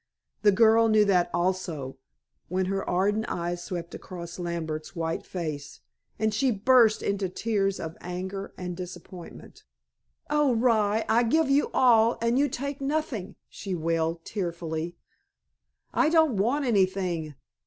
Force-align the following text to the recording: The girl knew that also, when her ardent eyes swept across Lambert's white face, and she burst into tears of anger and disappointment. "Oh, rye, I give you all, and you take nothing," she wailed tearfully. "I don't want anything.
The 0.41 0.51
girl 0.51 0.87
knew 0.87 1.05
that 1.05 1.29
also, 1.31 1.99
when 2.47 2.65
her 2.65 2.83
ardent 2.89 3.25
eyes 3.29 3.63
swept 3.63 3.93
across 3.93 4.39
Lambert's 4.39 4.95
white 4.95 5.23
face, 5.23 5.81
and 6.17 6.33
she 6.33 6.49
burst 6.49 7.03
into 7.03 7.29
tears 7.29 7.79
of 7.79 7.95
anger 8.01 8.51
and 8.57 8.75
disappointment. 8.75 9.63
"Oh, 10.27 10.55
rye, 10.55 11.05
I 11.07 11.21
give 11.21 11.51
you 11.51 11.69
all, 11.71 12.17
and 12.19 12.39
you 12.39 12.49
take 12.49 12.81
nothing," 12.81 13.35
she 13.47 13.75
wailed 13.75 14.25
tearfully. 14.25 14.97
"I 15.93 16.09
don't 16.09 16.35
want 16.35 16.65
anything. 16.65 17.35